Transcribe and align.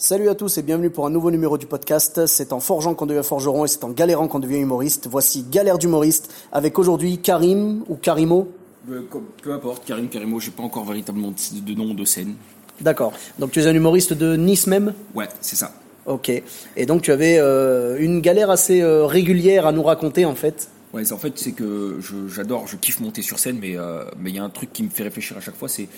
Salut 0.00 0.28
à 0.28 0.36
tous 0.36 0.58
et 0.58 0.62
bienvenue 0.62 0.90
pour 0.90 1.06
un 1.06 1.10
nouveau 1.10 1.32
numéro 1.32 1.58
du 1.58 1.66
podcast. 1.66 2.24
C'est 2.26 2.52
en 2.52 2.60
forgeant 2.60 2.94
qu'on 2.94 3.06
devient 3.06 3.24
forgeron 3.24 3.64
et 3.64 3.68
c'est 3.68 3.82
en 3.82 3.90
galérant 3.90 4.28
qu'on 4.28 4.38
devient 4.38 4.58
humoriste. 4.58 5.08
Voici 5.10 5.42
Galère 5.50 5.76
d'humoriste 5.76 6.32
avec 6.52 6.78
aujourd'hui 6.78 7.18
Karim 7.18 7.82
ou 7.88 7.96
Karimo. 7.96 8.48
Euh, 8.88 9.08
peu 9.42 9.52
importe, 9.52 9.84
Karim 9.84 10.08
Karimo, 10.08 10.38
j'ai 10.38 10.52
pas 10.52 10.62
encore 10.62 10.84
véritablement 10.84 11.32
de, 11.32 11.74
nom 11.74 11.94
de 11.94 12.04
scène. 12.04 12.36
D'accord. 12.80 13.12
Donc 13.40 13.50
tu 13.50 13.60
es 13.60 13.66
un 13.66 13.74
humoriste 13.74 14.12
de 14.12 14.36
Nice 14.36 14.68
même? 14.68 14.94
Ouais, 15.16 15.26
c'est 15.40 15.56
ça. 15.56 15.72
Ok. 16.06 16.30
Et 16.76 16.86
donc 16.86 17.02
tu 17.02 17.10
avais 17.10 17.38
euh, 17.40 17.96
une 17.98 18.20
galère 18.20 18.50
assez 18.50 18.80
euh, 18.80 19.04
régulière 19.04 19.66
à 19.66 19.72
nous 19.72 19.82
raconter 19.82 20.24
en 20.24 20.36
fait. 20.36 20.70
Ouais, 20.92 21.12
en 21.12 21.18
fait, 21.18 21.32
c'est 21.34 21.52
que 21.52 21.98
j'adore, 22.28 22.68
je 22.68 22.76
kiffe 22.76 23.00
monter 23.00 23.22
sur 23.22 23.40
scène, 23.40 23.58
mais 23.60 23.76
mais 24.16 24.30
il 24.30 24.36
y 24.36 24.38
a 24.38 24.44
un 24.44 24.48
truc 24.48 24.72
qui 24.72 24.84
me 24.84 24.90
fait 24.90 25.02
réfléchir 25.02 25.36
à 25.36 25.40
chaque 25.40 25.56
fois, 25.56 25.68
c'est 25.68 25.88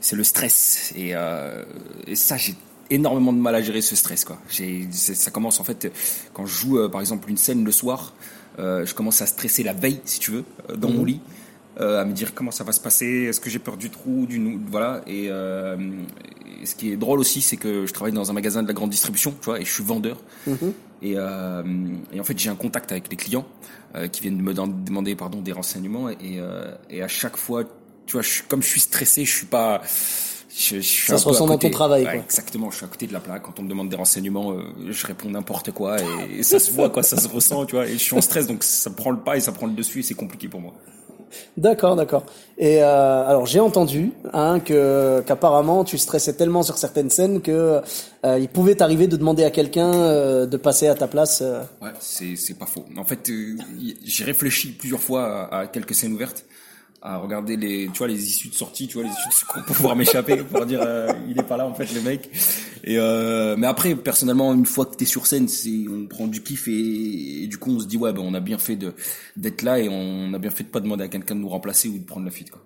c'est 0.00 0.16
le 0.16 0.24
stress. 0.24 0.92
Et, 0.96 1.10
euh, 1.14 1.62
et 2.06 2.16
ça, 2.16 2.36
j'ai 2.36 2.54
énormément 2.90 3.32
de 3.32 3.38
mal 3.38 3.54
à 3.54 3.62
gérer 3.62 3.80
ce 3.80 3.96
stress. 3.96 4.24
Quoi. 4.24 4.38
Ça 4.92 5.30
commence 5.30 5.60
en 5.60 5.64
fait 5.64 5.92
quand 6.34 6.46
je 6.46 6.54
joue, 6.54 6.78
euh, 6.78 6.88
par 6.88 7.00
exemple, 7.00 7.30
une 7.30 7.36
scène 7.36 7.64
le 7.64 7.72
soir. 7.72 8.14
euh, 8.58 8.84
je 8.84 8.94
commence 8.94 9.22
à 9.22 9.26
stresser 9.26 9.62
la 9.62 9.72
veille, 9.72 10.00
si 10.04 10.18
tu 10.20 10.30
veux, 10.32 10.44
euh, 10.68 10.76
dans 10.76 10.90
mon 10.90 11.04
lit, 11.04 11.20
euh, 11.80 12.00
à 12.02 12.04
me 12.04 12.12
dire 12.12 12.34
comment 12.34 12.50
ça 12.50 12.64
va 12.64 12.72
se 12.72 12.80
passer, 12.80 13.06
est-ce 13.28 13.40
que 13.40 13.48
j'ai 13.48 13.58
peur 13.58 13.76
du 13.76 13.90
trou, 13.90 14.26
du 14.26 14.58
voilà. 14.68 15.02
Et, 15.06 15.26
euh, 15.28 15.76
et 16.60 16.66
ce 16.66 16.74
qui 16.74 16.90
est 16.92 16.96
drôle 16.96 17.20
aussi, 17.20 17.40
c'est 17.40 17.56
que 17.56 17.86
je 17.86 17.92
travaille 17.92 18.12
dans 18.12 18.30
un 18.30 18.34
magasin 18.34 18.62
de 18.62 18.68
la 18.68 18.74
grande 18.74 18.90
distribution, 18.90 19.32
tu 19.40 19.44
vois, 19.46 19.60
et 19.60 19.64
je 19.64 19.72
suis 19.72 19.84
vendeur. 19.84 20.18
Et, 21.02 21.14
euh, 21.16 21.62
et 22.12 22.20
en 22.20 22.24
fait, 22.24 22.38
j'ai 22.38 22.50
un 22.50 22.56
contact 22.56 22.92
avec 22.92 23.08
les 23.10 23.16
clients 23.16 23.46
euh, 23.94 24.08
qui 24.08 24.20
viennent 24.20 24.42
me 24.42 24.52
demander 24.52 25.14
pardon 25.16 25.40
des 25.40 25.52
renseignements 25.52 26.10
et, 26.10 26.16
euh, 26.38 26.74
et 26.90 27.02
à 27.02 27.08
chaque 27.08 27.36
fois, 27.38 27.64
tu 28.06 28.12
vois, 28.12 28.22
je, 28.22 28.42
comme 28.48 28.62
je 28.62 28.68
suis 28.68 28.80
stressé, 28.80 29.24
je 29.24 29.34
suis 29.34 29.46
pas. 29.46 29.80
Je, 30.52 30.76
je 30.76 30.80
suis 30.80 31.06
Ça 31.06 31.16
se 31.18 31.28
ressent 31.28 31.46
dans 31.46 31.58
ton 31.58 31.70
travail, 31.70 32.04
Ouais, 32.04 32.12
quoi. 32.14 32.22
Exactement, 32.22 32.70
je 32.70 32.76
suis 32.76 32.84
à 32.84 32.88
côté 32.88 33.06
de 33.06 33.12
la 33.12 33.20
plaque. 33.20 33.42
Quand 33.42 33.58
on 33.60 33.62
me 33.62 33.68
demande 33.68 33.88
des 33.88 33.96
renseignements, 33.96 34.50
euh, 34.52 34.62
je 34.90 35.06
réponds 35.06 35.28
n'importe 35.30 35.70
quoi 35.70 35.96
et, 36.00 36.38
et 36.38 36.42
ça 36.42 36.58
se 36.58 36.70
voit, 36.72 36.90
quoi, 36.90 37.02
ça 37.04 37.16
se 37.16 37.28
ressent, 37.28 37.64
tu 37.66 37.76
vois. 37.76 37.86
Et 37.86 37.92
je 37.92 37.98
suis 37.98 38.16
en 38.16 38.20
stress, 38.20 38.46
donc 38.48 38.64
ça 38.64 38.90
prend 38.90 39.10
le 39.12 39.20
pas 39.20 39.36
et 39.36 39.40
ça 39.40 39.52
prend 39.52 39.66
le 39.66 39.72
dessus 39.74 40.00
et 40.00 40.02
c'est 40.02 40.14
compliqué 40.14 40.48
pour 40.48 40.60
moi. 40.60 40.72
D'accord, 41.56 41.94
d'accord. 41.94 42.24
Et 42.58 42.82
euh, 42.82 43.24
alors 43.28 43.46
j'ai 43.46 43.60
entendu 43.60 44.10
hein, 44.32 44.58
que 44.58 45.22
qu'apparemment 45.24 45.84
tu 45.84 45.96
stressais 45.96 46.32
tellement 46.32 46.64
sur 46.64 46.76
certaines 46.76 47.08
scènes 47.10 47.40
que 47.40 47.80
euh, 48.24 48.38
il 48.40 48.48
pouvait 48.48 48.74
t'arriver 48.74 49.06
de 49.06 49.16
demander 49.16 49.44
à 49.44 49.50
quelqu'un 49.52 49.94
euh, 49.94 50.46
de 50.46 50.56
passer 50.56 50.88
à 50.88 50.96
ta 50.96 51.06
place. 51.06 51.38
euh. 51.40 51.62
Ouais, 51.80 51.90
c'est 52.00 52.34
c'est 52.34 52.54
pas 52.54 52.66
faux. 52.66 52.84
En 52.96 53.04
fait, 53.04 53.30
euh, 53.30 53.56
j'ai 54.04 54.24
réfléchi 54.24 54.72
plusieurs 54.72 54.98
fois 55.00 55.46
à, 55.52 55.58
à 55.60 55.66
quelques 55.68 55.94
scènes 55.94 56.12
ouvertes, 56.14 56.44
à 57.02 57.16
regarder 57.16 57.56
les, 57.56 57.88
tu 57.88 57.98
vois, 57.98 58.08
les 58.08 58.22
issues 58.22 58.48
de 58.48 58.54
sortie, 58.54 58.86
tu 58.86 58.94
vois, 58.94 59.04
les 59.04 59.10
issues 59.10 59.28
de 59.28 59.34
secours 59.34 59.62
pour 59.64 59.76
pouvoir 59.76 59.96
m'échapper, 59.96 60.36
pour 60.36 60.66
dire 60.66 60.80
euh, 60.82 61.12
il 61.28 61.38
est 61.38 61.42
pas 61.42 61.56
là 61.56 61.66
en 61.66 61.74
fait 61.74 61.92
le 61.94 62.02
mec. 62.02 62.30
Et 62.84 62.98
euh, 62.98 63.56
mais 63.56 63.66
après, 63.66 63.94
personnellement, 63.94 64.52
une 64.52 64.66
fois 64.66 64.86
que 64.86 64.96
t'es 64.96 65.06
sur 65.06 65.26
scène, 65.26 65.48
c'est 65.48 65.86
on 65.90 66.06
prend 66.06 66.26
du 66.26 66.42
kiff 66.42 66.68
et, 66.68 67.44
et 67.44 67.46
du 67.46 67.56
coup 67.56 67.70
on 67.70 67.80
se 67.80 67.86
dit 67.86 67.96
ouais, 67.96 68.12
ben 68.12 68.22
on 68.22 68.34
a 68.34 68.40
bien 68.40 68.58
fait 68.58 68.76
de 68.76 68.94
d'être 69.36 69.62
là 69.62 69.78
et 69.78 69.88
on 69.88 70.32
a 70.34 70.38
bien 70.38 70.50
fait 70.50 70.64
de 70.64 70.68
pas 70.68 70.80
demander 70.80 71.04
à 71.04 71.08
quelqu'un 71.08 71.34
de 71.34 71.40
nous 71.40 71.48
remplacer 71.48 71.88
ou 71.88 71.98
de 71.98 72.04
prendre 72.04 72.26
la 72.26 72.32
fuite 72.32 72.50
quoi. 72.50 72.62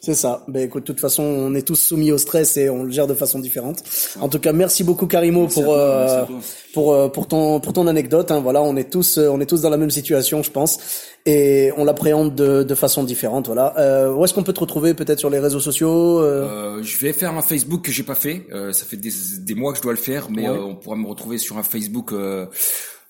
C'est 0.00 0.14
ça. 0.14 0.44
Ben 0.48 0.62
écoute, 0.62 0.84
de 0.84 0.86
toute 0.92 1.00
façon, 1.00 1.22
on 1.24 1.54
est 1.54 1.66
tous 1.66 1.74
soumis 1.74 2.12
au 2.12 2.18
stress 2.18 2.56
et 2.56 2.70
on 2.70 2.84
le 2.84 2.90
gère 2.92 3.06
de 3.08 3.14
façon 3.14 3.40
différente. 3.40 3.82
En 4.20 4.28
tout 4.28 4.38
cas, 4.38 4.52
merci 4.52 4.84
beaucoup 4.84 5.06
Karimo 5.06 5.42
Merci 5.42 5.62
pour 5.62 5.74
euh, 5.74 6.24
pour 6.72 6.92
euh, 6.94 7.08
pour 7.08 7.26
ton 7.26 7.58
pour 7.60 7.72
ton 7.72 7.86
anecdote. 7.88 8.30
Hein. 8.30 8.40
Voilà, 8.40 8.62
on 8.62 8.76
est 8.76 8.90
tous 8.90 9.18
euh, 9.18 9.28
on 9.28 9.40
est 9.40 9.46
tous 9.46 9.60
dans 9.62 9.70
la 9.70 9.76
même 9.76 9.90
situation, 9.90 10.42
je 10.42 10.50
pense, 10.52 10.78
et 11.26 11.72
on 11.76 11.84
l'appréhende 11.84 12.34
de, 12.36 12.62
de 12.62 12.74
façon 12.76 13.02
différente. 13.02 13.46
Voilà. 13.46 13.74
Euh, 13.78 14.12
où 14.14 14.24
est-ce 14.24 14.32
qu'on 14.34 14.44
peut 14.44 14.52
te 14.52 14.60
retrouver 14.60 14.94
Peut-être 14.94 15.18
sur 15.18 15.30
les 15.30 15.40
réseaux 15.40 15.60
sociaux. 15.60 16.20
euh? 16.20 16.78
Euh, 16.78 16.82
je 16.82 16.96
vais 16.98 17.12
faire 17.12 17.36
un 17.36 17.42
Facebook 17.42 17.82
que 17.82 17.90
j'ai 17.92 18.04
pas 18.04 18.14
fait. 18.14 18.46
Euh, 18.52 18.72
ça 18.72 18.84
fait 18.86 18.96
des, 18.96 19.10
des 19.40 19.54
mois 19.56 19.72
que 19.72 19.78
je 19.78 19.82
dois 19.82 19.92
le 19.92 19.98
faire, 19.98 20.28
mais 20.30 20.48
Ouais. 20.48 20.56
euh, 20.56 20.62
on 20.62 20.76
pourra 20.76 20.94
me 20.96 21.06
retrouver 21.08 21.38
sur 21.38 21.58
un 21.58 21.64
Facebook, 21.64 22.12
euh, 22.12 22.46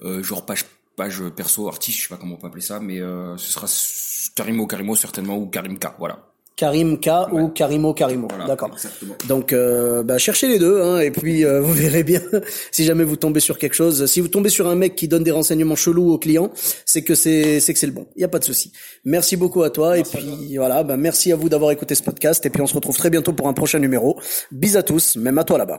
euh, 0.04 0.22
genre 0.22 0.46
page 0.46 0.64
page 0.96 1.22
perso 1.36 1.68
artiste, 1.68 1.98
je 1.98 2.02
sais 2.04 2.08
pas 2.08 2.16
comment 2.16 2.34
on 2.34 2.38
peut 2.38 2.48
appeler 2.48 2.62
ça, 2.62 2.80
mais 2.80 2.98
euh, 2.98 3.36
ce 3.36 3.52
sera 3.52 3.66
Karimo 4.34 4.66
Karimo 4.66 4.96
certainement 4.96 5.36
ou 5.36 5.46
Karimka, 5.46 5.94
voilà. 5.98 6.18
Karim 6.58 6.98
K 6.98 7.08
ou. 7.32 7.48
Karimo 7.50 7.94
Karimo. 7.94 8.26
Voilà, 8.28 8.46
D'accord. 8.46 8.70
Donc, 9.28 9.52
euh, 9.52 10.02
bah, 10.02 10.18
cherchez 10.18 10.48
les 10.48 10.58
deux, 10.58 10.82
hein, 10.82 10.98
et 10.98 11.12
puis 11.12 11.44
euh, 11.44 11.60
vous 11.62 11.72
verrez 11.72 12.02
bien 12.02 12.20
si 12.72 12.84
jamais 12.84 13.04
vous 13.04 13.14
tombez 13.14 13.38
sur 13.38 13.58
quelque 13.58 13.74
chose. 13.74 14.06
Si 14.06 14.20
vous 14.20 14.26
tombez 14.26 14.50
sur 14.50 14.66
un 14.66 14.74
mec 14.74 14.96
qui 14.96 15.06
donne 15.06 15.22
des 15.22 15.30
renseignements 15.30 15.76
chelous 15.76 16.10
aux 16.10 16.18
clients, 16.18 16.50
c'est 16.84 17.02
que 17.02 17.14
c'est 17.14 17.60
c'est 17.60 17.72
que 17.72 17.78
c'est 17.78 17.86
le 17.86 17.92
bon. 17.92 18.08
Il 18.16 18.22
y 18.22 18.24
a 18.24 18.28
pas 18.28 18.40
de 18.40 18.44
souci. 18.44 18.72
Merci 19.04 19.36
beaucoup 19.36 19.62
à 19.62 19.70
toi, 19.70 19.98
et 19.98 20.02
puis 20.02 20.56
voilà, 20.56 20.82
bah, 20.82 20.96
merci 20.96 21.30
à 21.30 21.36
vous 21.36 21.48
d'avoir 21.48 21.70
écouté 21.70 21.94
ce 21.94 22.02
podcast, 22.02 22.44
et 22.44 22.50
puis 22.50 22.60
on 22.60 22.66
se 22.66 22.74
retrouve 22.74 22.96
très 22.96 23.10
bientôt 23.10 23.32
pour 23.32 23.46
un 23.46 23.54
prochain 23.54 23.78
numéro. 23.78 24.20
Bis 24.50 24.74
à 24.74 24.82
tous, 24.82 25.16
même 25.16 25.38
à 25.38 25.44
toi 25.44 25.58
là-bas. 25.58 25.78